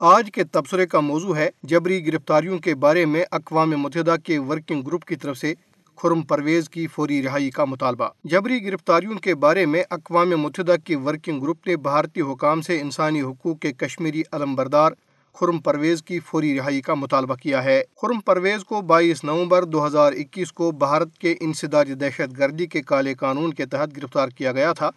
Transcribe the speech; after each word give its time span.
آج 0.00 0.30
کے 0.34 0.44
تبصرے 0.44 0.86
کا 0.86 1.00
موضوع 1.00 1.36
ہے 1.36 1.50
جبری 1.62 2.06
گرفتاریوں 2.06 2.58
کے 2.58 2.74
بارے 2.74 3.04
میں 3.04 3.24
اقوام 3.30 3.70
متحدہ 3.70 4.14
کے 4.24 4.38
ورکنگ 4.38 4.82
گروپ 4.82 5.04
کی 5.04 5.16
طرف 5.16 5.38
سے 5.38 5.54
خرم 5.96 6.22
پرویز 6.22 6.68
کی 6.68 6.86
فوری 6.86 7.22
رہائی 7.22 7.50
کا 7.50 7.64
مطالبہ۔ 7.64 8.08
جبری 8.24 8.66
گرفتاریوں 8.66 9.14
کے 9.14 9.34
بارے 9.34 9.66
میں 9.66 9.82
اقوام 9.90 10.30
متحدہ 10.30 10.76
کے 10.84 10.96
ورکنگ 10.96 11.40
گروپ 11.40 11.66
نے 11.66 11.76
بھارتی 11.76 12.20
حکام 12.20 12.60
سے 12.60 12.80
انسانی 12.80 13.22
حقوق 13.22 13.58
کے 13.58 13.72
کشمیری 13.72 14.22
علم 14.32 14.54
بردار 14.54 14.92
خرم 15.34 15.58
پرویز 15.58 16.02
کی 16.02 16.18
فوری 16.18 16.56
رہائی 16.58 16.80
کا 16.80 16.94
مطالبہ 16.94 17.34
کیا 17.34 17.64
ہے۔ 17.64 17.82
خرم 18.02 18.20
پرویز 18.20 18.64
کو 18.64 18.80
بائیس 18.80 19.24
نومبر 19.24 19.64
دو 19.64 19.86
ہزار 19.86 20.12
اکیس 20.12 20.52
کو 20.52 20.70
بھارت 20.70 21.18
کے 21.18 21.34
انسداج 21.40 21.92
دہشت 22.00 22.38
گردی 22.38 22.66
کے 22.66 22.82
کالے 22.82 23.14
قانون 23.14 23.54
کے 23.54 23.66
تحت 23.66 23.96
گرفتار 23.96 24.28
کیا 24.28 24.52
گیا 24.52 24.72
تھا۔ 24.72 24.90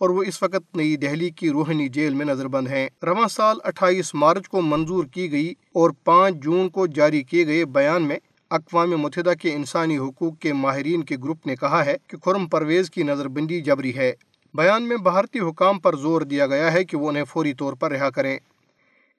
اور 0.00 0.10
وہ 0.10 0.22
اس 0.22 0.42
وقت 0.42 0.76
نئی 0.76 0.96
دہلی 0.96 1.30
کی 1.30 1.50
روحنی 1.50 1.88
جیل 1.88 2.14
میں 2.14 2.26
نظر 2.26 2.48
بند 2.48 2.68
ہیں۔ 2.68 2.88
رواں 3.02 3.28
سال 3.28 3.56
اٹھائیس 3.64 4.14
مارچ 4.14 4.48
کو 4.48 4.62
منظور 4.62 5.04
کی 5.04 5.32
گئی 5.32 5.50
اور 5.50 5.90
پانچ 6.04 6.34
جون 6.34 6.68
کو 6.68 6.86
جاری 6.86 7.22
کیے 7.22 7.46
گئے 7.46 7.64
بیان 7.64 8.02
میں 8.02 8.18
اقوام 8.50 8.90
متحدہ 8.90 9.32
کے 9.42 9.54
انسانی 9.54 9.98
حقوق 9.98 10.38
کے 10.38 10.52
ماہرین 10.52 11.04
کے 11.04 11.16
گروپ 11.16 11.46
نے 11.46 11.56
کہا 11.56 11.84
ہے 11.84 11.96
کہ 12.06 12.16
خرم 12.16 12.46
پرویز 12.46 12.90
کی 12.90 13.02
نظر 13.02 13.28
بندی 13.28 13.60
جبری 13.60 13.96
ہے۔ 13.96 14.12
بیان 14.54 14.82
میں 14.82 14.96
بھارتی 14.96 15.38
حکام 15.38 15.80
پر 15.80 15.96
زور 15.96 16.20
دیا 16.20 16.46
گیا 16.46 16.72
ہے 16.72 16.84
کہ 16.84 16.96
وہ 16.96 17.08
انہیں 17.08 17.24
فوری 17.24 17.54
طور 17.54 17.72
پر 17.72 17.92
رہا 17.92 18.10
کریں۔ 18.10 18.38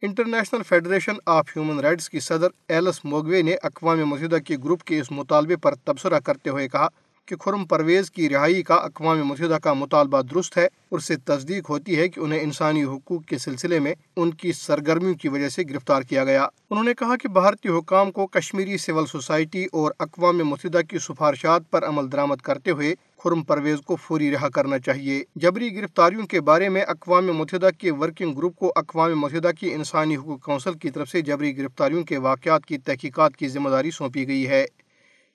International 0.01 0.63
Federation 0.63 1.13
of 1.25 1.49
Human 1.55 1.79
Rights 1.79 2.09
کی 2.09 2.19
صدر 2.19 2.47
ایلس 2.67 3.05
موگوے 3.05 3.41
نے 3.41 3.55
اقوام 3.63 3.99
متحدہ 3.99 4.37
کے 4.37 4.55
گروپ 4.63 4.83
کے 4.83 4.99
اس 4.99 5.11
مطالبے 5.11 5.55
پر 5.55 5.75
تبصرہ 5.75 6.19
کرتے 6.19 6.49
ہوئے 6.49 6.67
کہا 6.67 6.87
کہ 7.27 7.35
خرم 7.35 7.65
پرویز 7.65 8.11
کی 8.11 8.29
رہائی 8.29 8.61
کا 8.63 8.75
اقوام 8.75 9.23
متحدہ 9.27 9.57
کا 9.63 9.73
مطالبہ 9.73 10.21
درست 10.21 10.57
ہے، 10.57 10.65
اور 10.65 10.99
سے 10.99 11.15
تصدیق 11.25 11.69
ہوتی 11.69 11.97
ہے 11.99 12.07
کہ 12.09 12.19
انہیں 12.19 12.39
انسانی 12.39 12.83
حقوق 12.83 13.25
کے 13.25 13.37
سلسلے 13.37 13.79
میں 13.79 13.93
ان 14.15 14.31
کی 14.31 14.51
سرگرمیوں 14.51 15.13
کی 15.13 15.29
وجہ 15.29 15.49
سے 15.49 15.63
گرفتار 15.69 16.01
کیا 16.01 16.23
گیا۔ 16.25 16.47
انہوں 16.69 16.83
نے 16.83 16.93
کہا 16.93 17.15
کہ 17.15 17.29
بھارتی 17.29 17.69
حکام 17.69 18.11
کو 18.11 18.27
کشمیری 18.27 18.77
سول 18.77 19.05
سوسائٹی 19.05 19.65
اور 19.73 19.91
اقوام 19.99 20.37
متحدہ 20.37 20.81
کی 20.89 20.99
سفارشات 20.99 21.69
پر 21.71 21.87
عمل 21.87 22.11
درآمد 22.11 22.41
کرتے 22.43 22.71
ہوئے 22.71 22.93
خرم 23.23 23.41
پرویز 23.43 23.77
کو 23.85 23.95
فوری 23.95 24.31
رہا 24.31 24.49
کرنا 24.49 24.79
چاہیے۔ 24.79 25.23
جبری 25.35 25.75
گرفتاریوں 25.75 26.25
کے 26.27 26.41
بارے 26.41 26.69
میں 26.69 26.81
اقوام 26.87 27.27
متحدہ 27.37 27.69
کے 27.77 27.91
ورکنگ 27.91 28.33
گروپ 28.33 28.55
کو 28.55 28.71
اقوام 28.75 29.19
متحدہ 29.19 29.51
کی 29.59 29.73
انسانی 29.73 30.15
حقوق 30.15 30.39
کونسل 30.39 30.73
کی 30.73 30.89
طرف 30.89 31.09
سے 31.09 31.21
جبری 31.21 31.57
گرفتاریوں 31.57 32.03
کے 32.03 32.17
واقعات 32.17 32.65
کی 32.65 32.77
تحقیقات 32.77 33.37
کی 33.37 33.47
ذمہ 33.47 33.69
داری 33.69 33.91
سونپی 33.91 34.27
گئی 34.27 34.47
ہے۔ 34.47 34.65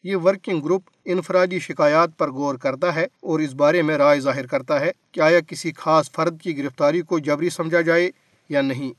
یہ 0.05 0.17
ورکنگ 0.17 0.61
گروپ 0.61 0.83
انفرادی 1.05 1.59
شکایات 1.59 2.19
پر 2.19 2.31
غور 2.31 2.55
کرتا 2.55 2.95
ہے 2.95 3.07
اور 3.21 3.41
اس 3.41 3.55
بارے 3.55 3.83
میں 3.83 3.99
رائے 3.99 4.21
ظاہر 4.21 4.47
کرتا 4.47 4.81
ہے 4.81 4.91
کہ 5.13 5.21
آیا 5.21 5.41
کسی 5.41 5.73
خاص 5.73 6.11
فرد 6.11 6.41
کی 6.41 6.59
گرفتاری 6.59 7.01
کو 7.01 7.19
جبری 7.19 7.51
سمجھا 7.51 7.81
جائے 7.81 8.11
یا 8.49 8.61
نہیں۔ 8.61 8.93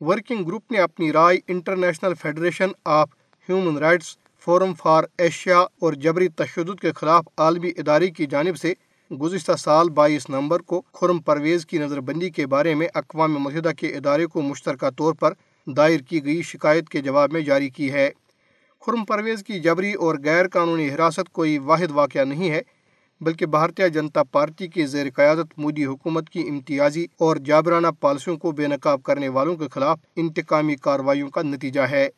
ورکنگ 0.00 0.44
گروپ 0.44 0.72
نے 0.72 0.78
اپنی 0.78 1.12
رائے 1.12 1.38
International 1.48 2.14
Federation 2.14 2.68
of 2.84 3.10
Human 3.48 3.78
Rights 3.78 4.16
forum 4.46 4.74
for 4.74 5.04
Asia 5.18 5.58
اور 5.58 5.92
جبری 5.92 6.28
تشدد 6.28 6.80
کے 6.80 6.92
خلاف 6.92 7.24
عالمی 7.36 7.70
ادارے 7.76 8.08
کی 8.08 8.26
جانب 8.26 8.56
سے 8.56 8.74
گزشتہ 9.10 9.52
سال 9.58 9.90
بائیس 9.90 10.30
نومبر 10.30 10.60
کو 10.60 10.82
خرم 10.92 11.18
پرویز 11.18 11.66
کی 11.66 11.78
نظر 11.78 12.00
بندی 12.00 12.30
کے 12.30 12.46
بارے 12.46 12.74
میں 12.74 12.88
اقوام 12.94 13.32
متحدہ 13.32 13.70
کے 13.78 13.86
ادارے 13.86 14.26
کو 14.26 14.42
مشترکہ 14.42 14.90
طور 14.90 15.14
پر 15.14 15.32
دائر 15.66 16.00
کی 16.00 16.24
گئی 16.24 16.42
شکایت 16.42 16.88
کے 16.88 17.00
جواب 17.00 17.32
میں 17.32 17.40
جاری 17.40 17.70
کی 17.70 17.92
ہے۔ 17.92 18.10
خرم 18.86 19.04
پرویز 19.04 19.42
کی 19.42 19.60
جبری 19.60 19.92
اور 19.92 20.14
غیر 20.24 20.48
قانونی 20.48 20.88
حراست 20.88 21.32
کوئی 21.32 21.58
واحد 21.58 21.90
واقعہ 21.90 22.24
نہیں 22.24 22.50
ہے، 22.50 22.60
بلکہ 23.20 23.46
بھارتیہ 23.46 23.86
جنتا 23.86 24.22
پارٹی 24.22 24.66
کی 24.66 24.86
زیر 24.86 25.06
قیادت 25.16 25.58
مودی 25.58 25.84
حکومت 25.84 26.30
کی 26.30 26.42
امتیازی 26.48 27.06
اور 27.18 27.36
جابرانہ 27.36 27.86
پالیسیوں 28.00 28.36
کو 28.36 28.52
بے 28.52 28.66
نقاب 28.66 29.02
کرنے 29.02 29.28
والوں 29.28 29.56
کے 29.56 29.68
خلاف 29.68 29.98
انتقامی 30.16 30.76
کارروائیوں 30.76 31.28
کا 31.30 31.42
نتیجہ 31.42 31.80
ہے۔ 31.80 32.08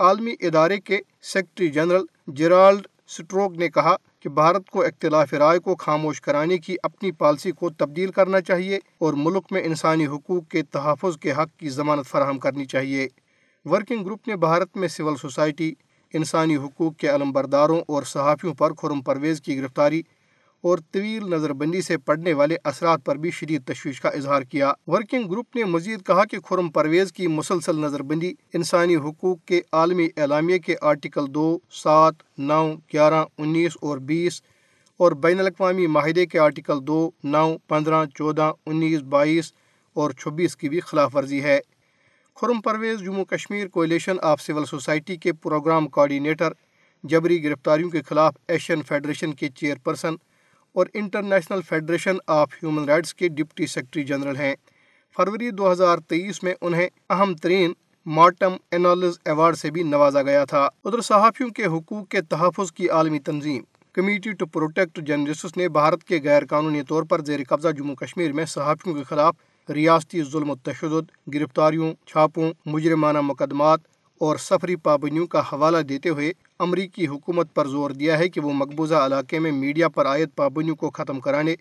عالمی 0.00 0.34
ادارے 0.40 0.78
کے 0.80 0.98
سیکرٹری 1.22 1.68
جنرل 1.68 2.04
جیرالڈ 2.26 2.86
سٹروک 3.08 3.56
نے 3.56 3.68
کہا 3.68 3.96
کہ 4.20 4.28
بھارت 4.28 4.70
کو 4.70 4.82
اختلاف 4.82 5.32
رائے 5.34 5.58
کو 5.58 5.76
خاموش 5.76 6.20
کرانے 6.20 6.58
کی 6.58 6.76
اپنی 6.82 7.12
پالیسی 7.12 7.50
کو 7.50 7.70
تبدیل 7.70 8.10
کرنا 8.10 8.40
چاہیے 8.40 8.78
اور 8.98 9.14
ملک 9.16 9.44
میں 9.50 9.62
انسانی 9.62 10.06
حقوق 10.06 10.48
کے 10.48 10.62
تحفظ 10.62 11.18
کے 11.18 11.32
حق 11.32 11.58
کی 11.58 11.68
ضمانت 11.68 12.06
فراہم 12.06 12.38
کرنی 12.38 12.64
چاہیے۔ 12.64 13.08
ورکنگ 13.64 14.04
گروپ 14.04 14.28
نے 14.28 14.36
بھارت 14.36 14.76
میں 14.76 14.88
سول 14.88 15.16
سوسائٹی 15.16 15.72
انسانی 16.14 16.56
حقوق 16.56 16.96
کے 16.96 17.08
علم 17.08 17.32
برداروں 17.32 17.80
اور 17.88 18.02
صحافیوں 18.02 18.54
پر 18.54 18.74
خرم 18.74 19.00
پرویز 19.00 19.40
کی 19.40 19.60
گرفتاری 19.60 20.02
اور 20.60 20.78
طویل 20.90 21.28
نظر 21.28 21.52
بندی 21.52 21.82
سے 21.82 21.98
پڑنے 21.98 22.32
والے 22.32 22.56
اثرات 22.64 23.04
پر 23.04 23.16
بھی 23.16 23.30
شدید 23.30 23.64
تشویش 23.64 24.00
کا 24.00 24.08
اظہار 24.08 24.42
کیا۔ 24.42 24.72
ورکنگ 24.86 25.28
گروپ 25.30 25.56
نے 25.56 25.64
مزید 25.64 26.06
کہا 26.06 26.24
کہ 26.24 26.40
خرم 26.40 26.70
پرویز 26.70 27.12
کی 27.12 27.26
مسلسل 27.26 27.76
نظر 27.76 28.02
بندی 28.02 28.32
انسانی 28.54 28.96
حقوق 28.96 29.38
کے 29.44 29.60
عالمی 29.72 30.08
اعلامیہ 30.16 30.58
کے 30.58 30.74
آرٹیکل 30.82 31.34
دو، 31.34 31.58
سات، 31.70 32.14
نو، 32.38 32.74
گیارہ، 32.92 33.24
انیس 33.38 33.72
اور 33.80 33.98
بیس 33.98 34.42
اور 34.96 35.12
بین 35.12 35.40
الاقوامی 35.40 35.86
معاہدے 35.86 36.26
کے 36.26 36.38
آرٹیکل 36.38 36.86
دو، 36.86 37.10
نو، 37.24 37.56
پندرہ، 37.68 38.04
چودہ، 38.04 38.52
انیس، 38.66 39.02
بائیس 39.02 39.52
اور 39.94 40.10
چھبیس 40.10 40.56
کی 40.56 40.68
بھی 40.68 40.80
خلاف 40.80 41.16
ورزی 41.16 41.42
ہے۔ 41.42 41.60
Khurram 42.40 42.60
Parvez 42.60 42.98
Jammu 42.98 43.24
Kashmir 43.24 43.68
coalition 43.68 44.16
of 44.22 44.40
civil 44.40 44.64
society 44.64 45.16
کے 45.16 45.32
پروگرام 45.32 45.86
کوارڈینیٹر 45.86 46.52
جبری 47.02 47.44
گرفتاریوں 47.44 47.90
کے 47.90 48.02
خلاف 48.02 48.34
ایشین 48.48 48.82
فیڈریشن 48.82 49.32
کے 49.34 49.48
چیئرپرسن 49.48 50.14
اور 50.72 50.86
International 50.94 51.60
Federation 51.68 52.16
of 52.26 52.54
Human 52.54 52.84
Rights 52.84 53.14
کے 53.14 53.28
ڈپٹی 53.28 53.66
سیکرٹری 53.66 54.04
جنرل 54.04 54.36
ہیں۔ 54.36 54.54
فروری 55.16 55.50
دو 55.50 55.72
ہزار 55.72 55.98
تیئیس 55.98 56.42
میں 56.42 56.54
انہیں 56.60 56.88
اہم 57.10 57.34
ترین 57.34 57.72
مارٹم 58.06 58.56
اینالز 58.70 59.18
ایوارڈ 59.24 59.56
سے 59.56 59.70
بھی 59.70 59.82
نوازا 59.82 60.22
گیا 60.22 60.44
تھا۔ 60.44 60.68
ادھر 60.84 61.00
صحافیوں 61.00 61.50
کے 61.50 61.64
حقوق 61.64 62.08
کے 62.08 62.22
تحفظ 62.22 62.72
کی 62.72 62.88
عالمی 62.88 63.18
تنظیم۔ 63.18 63.62
کمیٹی 63.92 64.32
ٹو 64.32 64.46
پروٹیکٹ 64.46 65.00
جرنلسٹس 65.00 65.56
نے 65.56 65.68
بھارت 65.68 66.04
کے 66.04 66.20
غیر 66.24 66.46
قانونی 66.46 66.82
طور 66.82 67.02
پر 67.02 67.24
زیر 67.24 67.40
قبضہ 67.48 67.68
جموں 67.68 67.94
کشمیر 67.94 68.32
میں 68.32 68.44
صحافیوں 68.44 68.94
کے 68.94 69.02
خلاف 69.02 69.34
ریاستی 69.70 70.22
ظلم 70.22 70.50
و 70.50 70.54
تشدد، 70.54 71.34
گرفتاریوں، 71.34 71.92
چھاپوں، 72.06 72.52
مجرمانہ 72.66 73.20
مقدمات 73.20 73.80
اور 74.20 74.36
سفری 74.36 74.76
پابندیوں 74.76 75.26
کا 75.26 75.40
حوالہ 75.40 75.78
دیتے 75.78 76.08
ہوئے 76.08 76.32
امریکی 76.58 77.06
حکومت 77.06 77.54
پر 77.54 77.66
زور 77.66 77.90
دیا 77.90 78.18
ہے 78.18 78.28
کہ 78.28 78.40
وہ 78.40 78.52
مقبوضہ 78.52 78.94
علاقے 78.94 79.38
میں 79.38 79.52
میڈیا 79.52 79.88
پر 79.88 80.06
عائد 80.06 80.28
پابندیوں 80.36 80.76
کو 80.76 80.90
ختم 80.90 81.20
کرانے 81.20 81.54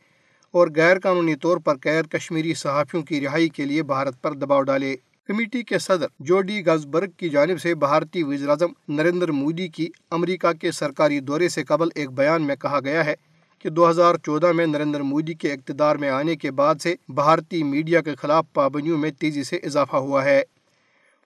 اور 0.51 0.67
غیر 0.75 0.99
قانونی 0.99 1.35
طور 1.35 1.57
پر 1.57 1.77
قید 1.77 2.07
کشمیری 2.07 2.53
صحافیوں 2.53 3.03
کی 3.03 3.21
رہائی 3.21 3.49
کے 3.49 3.65
لیے 3.65 3.83
بھارت 3.83 4.21
پر 4.21 4.33
دباؤ 4.33 4.61
ڈالے۔ 4.61 4.95
کمیٹی 5.29 5.63
کے 5.63 5.79
صدر 5.79 6.05
جوڈی 6.19 6.67
گزبرگ 6.67 7.09
کی 7.17 7.29
جانب 7.29 7.61
سے 7.61 7.75
بھارتی 7.75 8.23
وزیراعظم 8.23 8.67
نریندر 8.87 9.31
مودی 9.31 9.67
کی 9.67 9.87
امریکہ 10.11 10.51
کے 10.51 10.71
سرکاری 10.71 11.19
دورے 11.19 11.49
سے 11.49 11.63
قبل 11.63 11.89
ایک 11.95 12.11
بیان 12.11 12.41
میں 12.41 12.55
کہا 12.55 12.79
گیا 12.79 13.05
ہے 13.05 13.15
کہ 13.59 13.69
دو 13.69 13.89
ہزار 13.89 14.15
چودہ 14.15 14.51
میں 14.51 14.65
نریندر 14.65 15.01
مودی 15.01 15.33
کے 15.33 15.53
اقتدار 15.53 15.95
میں 15.95 16.09
آنے 16.09 16.35
کے 16.35 16.51
بعد 16.51 16.75
سے 16.81 16.95
بھارتی 17.09 17.63
میڈیا 17.63 18.01
کے 18.01 18.15
خلاف 18.15 18.45
پابندیوں 18.53 18.97
میں 18.97 19.11
تیزی 19.11 19.43
سے 19.43 19.55
اضافہ 19.55 19.95
ہوا 19.95 20.25
ہے۔ 20.25 20.43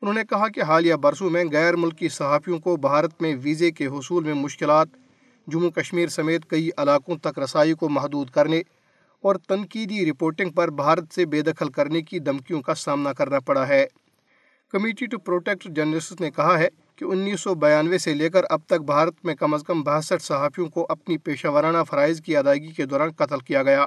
انہوں 0.01 0.13
نے 0.13 0.21
کہا 0.29 0.47
کہ 0.47 0.61
حالیہ 0.61 0.95
برسوں 0.95 1.29
میں 1.29 1.43
غیر 1.51 1.75
ملکی 1.75 2.09
صحافیوں 2.09 2.59
کو 2.59 2.75
بھارت 2.75 3.21
میں 3.21 3.35
ویزے 3.41 3.71
کے 3.71 3.87
حصول 3.87 4.23
میں 4.23 4.33
مشکلات، 4.33 4.87
جموں 5.47 5.71
کشمیر 5.71 6.07
سمیت 6.07 6.49
کئی 6.49 6.69
علاقوں 6.77 7.17
تک 7.17 7.39
رسائی 7.39 7.73
کو 7.73 7.89
محدود 7.89 8.29
کرنے 8.29 8.61
اور 9.21 9.35
تنقیدی 9.35 10.11
رپورٹنگ 10.11 10.49
پر 10.49 10.69
بھارت 10.69 11.13
سے 11.15 11.25
بے 11.25 11.41
دخل 11.41 11.69
کرنے 11.69 12.01
کی 12.01 12.19
دھمکیوں 12.19 12.61
کا 12.61 12.75
سامنا 12.75 13.13
کرنا 13.13 13.39
پڑا 13.39 13.67
ہے۔ 13.67 13.85
کمیٹی 14.71 15.05
ٹو 15.05 15.17
پروٹیکٹ 15.19 15.67
جرنلسٹ 15.67 16.21
نے 16.21 16.31
کہا 16.31 16.59
ہے 16.59 16.67
کہ 16.95 17.05
انیس 17.05 17.41
سو 17.41 17.55
بیانوے 17.55 17.97
سے 17.97 18.13
لے 18.13 18.29
کر 18.29 18.41
اب 18.49 18.59
تک 18.65 18.81
بھارت 18.85 19.13
میں 19.23 19.35
کم 19.35 19.53
از 19.53 19.63
کم 19.63 19.81
باسٹھ 19.81 20.23
صحافیوں 20.23 20.69
کو 20.69 20.85
اپنی 20.89 21.17
پیشہ 21.17 21.47
ورانہ 21.47 21.77
فرائض 21.89 22.21
کی 22.21 22.37
ادائیگی 22.37 22.67
کے 22.67 22.85
دوران 22.85 23.09
قتل 23.11 23.39
کیا 23.39 23.63
گیا۔ 23.63 23.85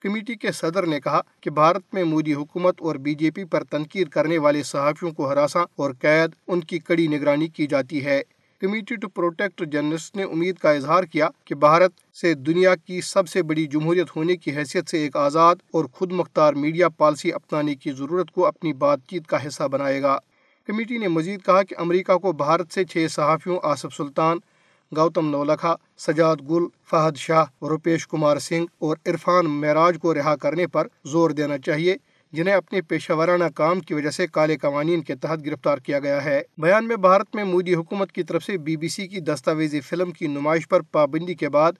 کمیٹی 0.00 0.34
کے 0.34 0.52
صدر 0.52 0.86
نے 0.86 1.00
کہا 1.00 1.20
کہ 1.40 1.50
بھارت 1.50 1.82
میں 1.92 2.04
مودی 2.04 2.34
حکومت 2.34 2.74
اور 2.78 2.96
بی 2.96 3.14
جے 3.14 3.30
پی 3.30 3.44
پر 3.44 3.64
تنقید 3.64 4.08
کرنے 4.08 4.38
والے 4.38 4.62
صحافیوں 4.62 5.12
کو 5.12 5.30
ہراساں 5.30 5.66
اور 5.76 5.90
قید 6.00 6.30
ان 6.46 6.60
کی 6.60 6.78
کڑی 6.78 7.06
نگرانی 7.06 7.48
کی 7.48 7.66
جاتی 7.66 8.04
ہے۔ 8.04 8.22
کمیٹی 8.60 8.96
ٹو 8.96 9.08
پروٹیکٹ 9.08 9.62
جرنلسٹ 9.72 10.16
نے 10.16 10.22
امید 10.22 10.58
کا 10.58 10.70
اظہار 10.70 11.04
کیا 11.04 11.28
کہ 11.44 11.54
بھارت 11.54 11.92
سے 12.14 12.34
دنیا 12.34 12.74
کی 12.76 13.00
سب 13.00 13.28
سے 13.28 13.42
بڑی 13.42 13.66
جمہوریت 13.66 14.16
ہونے 14.16 14.36
کی 14.36 14.56
حیثیت 14.56 14.88
سے 14.88 14.98
ایک 14.98 15.16
آزاد 15.16 15.56
اور 15.72 15.84
خود 15.84 16.12
مختار 16.12 16.52
میڈیا 16.52 16.88
پالیسی 16.88 17.32
اپنانے 17.32 17.74
کی 17.74 17.92
ضرورت 17.92 18.30
کو 18.30 18.46
اپنی 18.46 18.72
بات 18.72 18.98
چیت 19.10 19.26
کا 19.26 19.46
حصہ 19.46 19.62
بنائے 19.62 20.02
گا۔ 20.02 20.18
کمیٹی 20.66 20.98
نے 20.98 21.08
مزید 21.08 21.42
کہا 21.42 21.62
کہ 21.62 21.74
امریکہ 21.78 22.16
کو 22.16 22.32
بھارت 22.32 22.72
سے 22.72 22.84
چھ 22.84 23.06
صحافیوں، 23.10 23.58
آصف 23.62 23.94
سلطان، 23.96 24.38
گوتم 24.96 25.30
نولکھا، 25.30 25.74
سجاد 25.98 26.36
گل، 26.50 26.64
فہد 26.90 27.16
شاہ، 27.16 27.44
روپیش 27.62 28.06
کمار 28.06 28.36
سنگھ 28.36 28.66
اور 28.78 28.96
عرفان 29.06 29.46
معراج 29.46 29.98
کو 30.02 30.14
رہا 30.14 30.36
کرنے 30.36 30.66
پر 30.66 30.86
زور 31.04 31.30
دینا 31.30 31.58
چاہیے، 31.58 31.96
جنہیں 32.32 32.54
اپنے 32.54 32.82
پیشہ 32.82 33.12
ورانہ 33.12 33.44
کام 33.54 33.80
کی 33.80 33.94
وجہ 33.94 34.10
سے 34.10 34.26
کالے 34.26 34.56
قوانین 34.56 35.00
کے 35.00 35.14
تحت 35.14 35.46
گرفتار 35.46 35.78
کیا 35.78 35.98
گیا 35.98 36.24
ہے۔ 36.24 36.42
بیان 36.58 36.88
میں 36.88 36.96
بھارت 36.96 37.34
میں 37.34 37.44
مودی 37.44 37.74
حکومت 37.74 38.12
کی 38.12 38.22
طرف 38.22 38.44
سے 38.44 38.58
بی 38.58 38.76
بی 38.76 38.88
سی 38.88 39.06
کی 39.06 39.20
دستاویزی 39.20 39.80
فلم 39.80 40.10
کی 40.10 40.26
نمائش 40.26 40.68
پر 40.68 40.80
پابندی 40.80 41.34
کے 41.34 41.48
بعد 41.48 41.72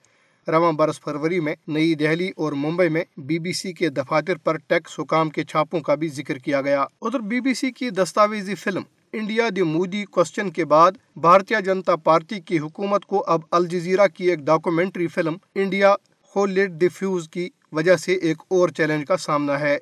رواں 0.49 0.73
برس 0.73 1.01
فروری 1.01 1.41
میں 1.41 1.55
نئی 1.69 1.95
دہلی 1.95 2.31
اور 2.37 2.53
ممبئی 2.53 2.89
میں 2.89 3.03
بی 3.17 3.39
بی 3.39 3.53
سی 3.53 3.73
کے 3.73 3.89
دفاتر 3.89 4.37
پر 4.37 4.57
ٹیکس 4.57 4.99
حکام 5.01 5.31
کے 5.31 5.45
چھاپوں 5.45 5.81
کا 5.81 5.95
بھی 5.95 6.09
ذکر 6.09 6.39
کیا 6.39 6.61
گیا۔ 6.61 6.85
ادھر 7.01 7.21
بی 7.21 7.41
بی 7.41 7.55
سی 7.55 7.71
کی 7.71 7.91
دستاویزی 7.91 8.55
film 8.55 8.83
India 9.13 9.49
the 9.57 9.63
Modi 9.63 10.05
question 10.05 10.51
کے 10.51 10.65
بعد 10.65 10.93
بھارتیہ 11.17 11.57
جنتا 11.57 11.97
پارٹی 11.97 12.41
کی 12.41 12.59
حکومت 12.59 13.07
کو 13.07 13.25
اب 13.27 13.41
الجزیرہ 13.51 14.07
کی 14.07 14.31
ایک 14.31 14.39
documentary 14.39 15.07
film 15.07 15.37
India 15.55 15.95
who 16.37 16.47
lit 16.47 16.71
the 16.71 16.89
fuse 16.89 17.29
کی 17.29 17.49
وجہ 17.73 17.97
سے 17.97 18.15
ایک 18.15 18.43
اور 18.49 18.69
چیلنج 18.69 19.07
کا 19.07 19.17
سامنا 19.17 19.61
ہے، 19.61 19.79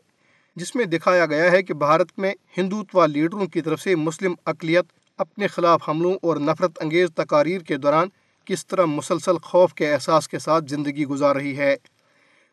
جس 0.57 0.75
میں 0.75 0.85
دکھایا 0.85 1.27
گیا 1.27 1.51
ہے 1.53 1.63
کہ 1.63 1.75
بھارت 1.75 2.19
میں 2.19 2.33
ہندوتوا 2.59 3.07
لیڈروں 3.07 3.47
کی 3.47 3.61
طرف 3.61 3.81
سے 3.81 3.97
مسلم 3.97 4.35
اقلیت، 4.47 4.85
اپنے 5.19 5.47
خلاف 5.47 5.89
حملوں 5.89 6.15
اور 6.23 6.37
نفرت 6.37 6.79
انگیز 6.81 7.09
تقاریر 7.15 7.61
کے 7.61 7.77
دوران 7.77 8.09
کس 8.45 8.67
طرح 8.67 8.85
مسلسل 8.85 9.39
خوف 9.43 9.75
کے 9.75 9.93
احساس 9.93 10.29
کے 10.29 10.39
ساتھ 10.39 10.65
زندگی 10.69 11.07
گزار 11.07 11.37
رہی 11.37 11.57
ہے۔ 11.57 11.77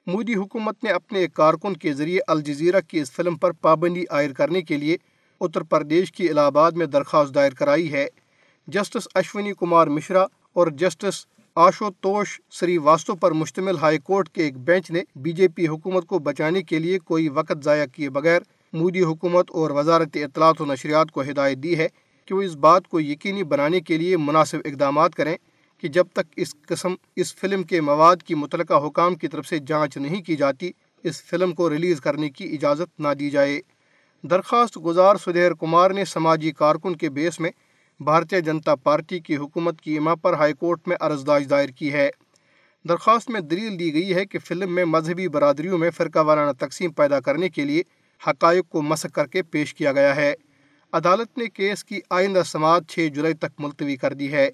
مودی 0.07 0.35
حکومت 0.35 0.83
نے 0.83 0.89
اپنے 0.89 1.19
ایک 1.19 1.33
کارکن 1.33 1.77
کے 1.77 1.93
ذریعے 1.93 2.19
الجزیرہ 2.27 2.81
کی 2.87 2.99
اس 2.99 3.11
فلم 3.11 3.35
پر 3.35 3.51
پابندی 3.51 4.03
عائد 4.09 4.33
کرنے 4.33 4.61
کے 4.61 4.77
لیے 4.77 4.97
اتر 5.41 5.63
پردیش 5.63 6.11
کی 6.11 6.29
الہ 6.29 6.39
آباد 6.39 6.71
میں 6.71 6.85
درخواست 6.85 7.35
دائر 7.35 7.51
کرائی 7.51 7.93
ہے۔ 7.93 8.07
جسٹس 8.67 9.07
اشونی 9.15 9.53
کمار 9.59 9.87
مشرا 9.87 10.23
اور 10.53 10.67
جسٹس 10.67 11.25
آشوتوش 11.55 12.41
سری 12.51 12.77
واسطو 12.77 13.15
پر 13.15 13.31
مشتمل 13.31 13.77
ہائی 13.77 13.97
کورٹ 13.97 14.29
کے 14.29 14.43
ایک 14.43 14.57
بینچ 14.57 14.91
نے 14.91 15.01
بی 15.15 15.31
جے 15.31 15.47
پی 15.47 15.67
حکومت 15.67 16.05
کو 16.05 16.19
بچانے 16.19 16.61
کے 16.61 16.79
لیے 16.79 16.99
کوئی 16.99 17.29
وقت 17.29 17.63
ضائع 17.63 17.85
کیے 17.85 18.09
بغیر 18.09 18.41
مودی 18.73 19.01
حکومت 19.01 19.51
اور 19.51 19.71
وزارت 19.71 20.07
اطلاعات 20.13 20.61
و 20.61 20.65
نشریات 20.65 21.11
کو 21.11 21.21
ہدایت 21.21 21.57
دی 21.57 21.77
ہے 21.77 21.87
کہ 22.25 22.35
وہ 22.35 22.41
اس 22.41 22.55
بات 22.55 22.87
کو 22.87 22.99
یقینی 22.99 23.43
بنانے 23.43 23.79
کے 23.79 23.97
لیے 23.97 24.17
مناسب 24.17 24.57
اقدامات 24.65 25.15
کریں۔ 25.15 25.37
کہ 25.81 25.87
جب 25.87 26.07
تک 26.13 26.33
اس 26.35 26.55
قسم، 26.67 26.95
اس 27.15 27.35
فلم 27.35 27.63
کے 27.63 27.81
مواد 27.81 28.15
کی 28.25 28.35
متعلقہ 28.35 28.87
حکام 28.87 29.15
کی 29.15 29.27
طرف 29.27 29.47
سے 29.47 29.59
جانچ 29.59 29.97
نہیں 29.97 30.21
کی 30.21 30.35
جاتی، 30.35 30.71
اس 31.03 31.23
فلم 31.23 31.51
کو 31.51 31.69
ریلیز 31.69 32.01
کرنے 32.01 32.29
کی 32.29 32.45
اجازت 32.45 32.99
نہ 32.99 33.07
دی 33.19 33.29
جائے۔ 33.29 33.61
درخواست 34.23 34.77
گزار 34.85 35.15
سدھیر 35.15 35.53
کمار 35.53 35.91
نے 35.91 36.05
سماجی 36.05 36.51
کارکن 36.51 36.95
کے 36.95 37.09
بیس 37.09 37.39
میں 37.39 37.49
بھارتیہ 37.99 38.39
جنتا 38.39 38.75
پارٹی 38.75 39.19
کی 39.19 39.37
حکومت 39.37 39.81
کی 39.81 39.97
اما 39.97 40.15
پر 40.15 40.33
ہائی 40.33 40.53
کورٹ 40.53 40.87
میں 40.87 40.97
عرضداش 40.99 41.43
دائر 41.49 41.69
کی 41.69 41.93
ہے۔ 41.93 42.09
درخواست 42.89 43.29
میں 43.29 43.41
دلیل 43.41 43.79
دی 43.79 43.93
گئی 43.93 44.13
ہے 44.13 44.25
کہ 44.25 44.39
فلم 44.39 44.75
میں 44.75 44.85
مذہبی 44.85 45.27
برادریوں 45.27 45.77
میں 45.77 45.89
فرقہ 45.89 46.19
وارانہ 46.19 46.51
تقسیم 46.51 46.91
پیدا 46.91 47.19
کرنے 47.19 47.49
کے 47.49 47.65
لیے 47.65 47.83
حقائق 48.27 48.69
کو 48.69 48.81
مسق 48.81 49.15
کر 49.15 49.27
کے 49.27 49.43
پیش 49.43 49.73
کیا 49.73 49.91
گیا 49.91 50.15
ہے۔ 50.15 50.33
عدالت 50.93 51.37
نے 51.37 51.45
کیس 51.45 51.83
کی 51.83 51.99
آئندہ 52.09 52.41
سماعت 52.45 52.87
چھ 52.87 53.07
جولائی 53.13 53.33
تک 53.33 53.59
ملتوی 53.59 53.95
کر 53.95 54.13
دی 54.13 54.31
ہے۔ 54.31 54.49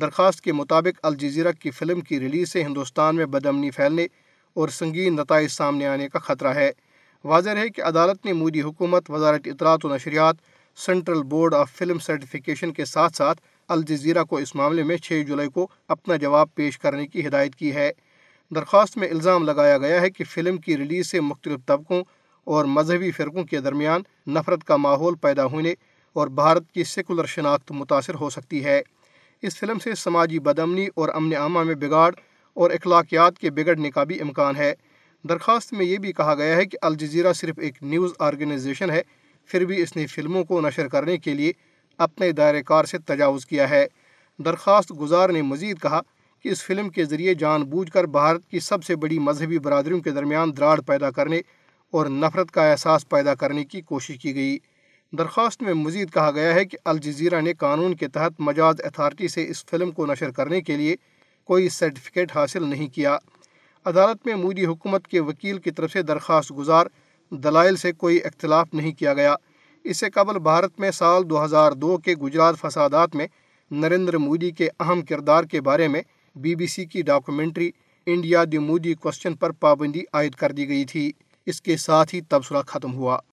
درخواست 0.00 0.40
کے 0.40 0.52
مطابق 0.52 1.00
الجزیرہ 1.02 1.52
کی 1.52 1.70
فلم 1.70 2.00
کی 2.00 2.20
ریلیز 2.20 2.52
سے 2.52 2.62
ہندوستان 2.62 3.16
میں 3.16 3.26
بدمنی 3.26 3.70
پھیلنے 3.70 4.06
اور 4.54 4.68
سنگین 4.68 5.16
نتائج 5.16 5.48
سامنے 5.50 5.86
آنے 5.86 6.08
کا 6.08 6.18
خطرہ 6.18 6.48
ہے۔ 6.48 6.70
واضح 7.24 7.50
ہے 7.50 7.68
کہ 7.68 7.82
عدالت 7.82 8.24
نے 8.24 8.32
مودی 8.32 8.62
حکومت، 8.62 9.10
وزارت 9.10 9.40
اطلاعات 9.44 9.84
و 9.84 9.94
نشریات 9.94 10.36
Central 10.76 11.22
Board 11.22 11.54
of 11.54 11.70
Film 11.72 11.98
Certification 11.98 12.72
کے 12.72 12.84
ساتھ 12.84 13.16
ساتھ 13.16 13.40
الجزیرہ 13.68 14.24
کو 14.24 14.36
اس 14.36 14.54
معاملے 14.54 14.82
میں 14.82 14.96
چھ 14.96 15.22
جولائی 15.26 15.48
کو 15.48 15.68
اپنا 15.88 16.16
جواب 16.16 16.54
پیش 16.54 16.78
کرنے 16.78 17.06
کی 17.06 17.26
ہدایت 17.26 17.54
کی 17.54 17.74
ہے۔ 17.74 17.90
درخواست 18.54 18.96
میں 18.96 19.08
الزام 19.08 19.44
لگایا 19.44 19.78
گیا 19.78 20.00
ہے 20.00 20.10
کہ 20.10 20.24
فلم 20.24 20.56
کی 20.56 20.76
ریلیز 20.76 21.06
سے 21.06 21.20
مختلف 21.20 21.60
طبقوں 21.66 22.02
اور 22.44 22.64
مذہبی 22.64 23.10
فرقوں 23.10 23.44
کے 23.44 23.60
درمیان 23.60 24.30
نفرت 24.30 24.64
کا 24.64 24.76
ماحول 24.76 25.14
پیدا 25.14 25.44
ہونے 25.44 25.74
اور 26.12 26.28
بھارت 26.28 26.72
کی 26.72 26.84
سیکولر 26.84 27.24
شناخت 27.24 27.72
متاثر 27.72 28.14
ہو 28.14 28.30
سکتی 28.30 28.64
ہے۔ 28.64 28.82
اس 29.46 29.56
فلم 29.56 29.78
سے 29.78 29.94
سماجی 29.94 30.38
بدمنی 30.38 30.86
اور 30.94 31.08
امن 31.14 31.36
عامہ 31.36 31.62
میں 31.62 31.74
بگاڑ 31.74 32.14
اور 32.54 32.70
اخلاقیات 32.70 33.38
کے 33.38 33.50
بگڑنے 33.50 33.90
کا 33.90 34.04
بھی 34.04 34.20
امکان 34.20 34.56
ہے۔ 34.56 34.74
درخواست 35.28 35.72
میں 35.72 35.86
یہ 35.86 35.98
بھی 35.98 36.12
کہا 36.12 36.34
گیا 36.34 36.56
ہے 36.56 36.64
کہ 36.64 36.78
الجزیرہ 36.82 37.32
صرف 37.32 37.58
ایک 37.58 37.82
نیوز 37.82 38.12
آرگنائزیشن 38.18 38.90
ہے، 38.90 39.02
پھر 39.46 39.64
بھی 39.64 39.82
اس 39.82 39.96
نے 39.96 40.06
فلموں 40.06 40.44
کو 40.44 40.60
نشر 40.60 40.88
کرنے 40.88 41.16
کے 41.18 41.34
لیے 41.34 41.52
اپنے 41.98 42.32
دائرہ 42.32 42.62
کار 42.62 42.84
سے 42.84 42.98
تجاوز 42.98 43.46
کیا 43.46 43.70
ہے۔ 43.70 43.86
درخواست 44.38 44.92
گزار 45.00 45.30
نے 45.30 45.42
مزید 45.42 45.80
کہا 45.82 46.00
کہ 46.42 46.48
اس 46.48 46.62
فلم 46.62 46.88
کے 46.88 47.04
ذریعے 47.04 47.34
جان 47.34 47.62
بوجھ 47.62 47.90
کر 47.90 48.04
بھارت 48.04 48.48
کی 48.48 48.60
سب 48.60 48.84
سے 48.84 48.96
بڑی 48.96 49.18
مذہبی 49.18 49.58
برادریوں 49.58 50.00
کے 50.00 50.10
درمیان 50.10 50.56
دراڑ 50.56 50.80
پیدا 50.80 51.10
کرنے 51.10 51.40
اور 51.90 52.06
نفرت 52.06 52.50
کا 52.50 52.70
احساس 52.70 53.08
پیدا 53.08 53.34
کرنے 53.34 53.64
کی 53.64 53.80
کوشش 53.80 54.18
کی 54.18 54.34
گئی۔ 54.34 54.58
درخواست 55.18 55.62
میں 55.62 55.74
مزید 55.74 56.12
کہا 56.12 56.30
گیا 56.30 56.54
ہے 56.54 56.64
کہ 56.64 56.78
الجزیرہ 56.84 57.40
نے 57.40 57.52
قانون 57.52 57.94
کے 57.94 58.08
تحت 58.08 58.32
مجاز 58.38 58.74
اتھارٹی 58.78 59.28
سے 59.28 59.48
اس 59.48 59.64
فلم 59.64 59.90
کو 59.90 60.06
نشر 60.06 60.30
کرنے 60.30 60.60
کے 60.60 60.76
لیے 60.76 60.96
کوئی 61.44 61.68
سرٹیفکیٹ 61.68 62.36
حاصل 62.36 62.62
نہیں 62.62 62.88
کیا۔ 62.88 63.18
عدالت 63.84 64.26
میں 64.26 64.34
مودی 64.34 64.66
حکومت 64.66 65.08
کے 65.08 65.20
وکیل 65.20 65.58
کی 65.58 65.70
طرف 65.70 65.92
سے 65.92 66.02
درخواست 66.02 66.52
گزار، 66.58 66.86
دلائل 67.30 67.76
سے 67.76 67.92
کوئی 67.92 68.18
اختلاف 68.24 68.68
نہیں 68.72 68.92
کیا 68.92 69.14
گیا۔ 69.14 69.34
اس 69.84 69.96
سے 69.96 70.10
قبل 70.10 70.38
بھارت 70.38 70.80
میں 70.80 70.90
سال 70.90 71.30
دو 71.30 71.44
ہزار 71.44 71.72
دو 71.72 71.96
کے 71.96 72.14
گجرات 72.14 72.54
فسادات 72.60 73.14
میں 73.14 73.26
نریندر 73.70 74.16
مودی 74.16 74.50
کے 74.50 74.68
اہم 74.80 75.02
کردار 75.02 75.44
کے 75.44 75.60
بارے 75.60 75.88
میں 75.88 76.02
بی 76.36 76.54
بی 76.54 76.66
سی 76.66 76.84
کی 76.84 77.02
documentary 77.02 77.70
India 78.06 78.44
the 78.52 78.58
Modi 78.58 78.94
question 78.94 79.34
پر 79.34 79.50
پابندی 79.50 80.02
عائد 80.12 80.34
کر 80.34 80.52
دی 80.52 80.68
گئی 80.68 80.84
تھی۔ 80.84 81.12
اس 81.46 81.60
کے 81.60 81.76
ساتھ 81.76 82.14
ہی 82.14 82.20
تبصرہ 82.20 82.62
ختم 82.62 82.94
ہوا۔ 82.94 83.18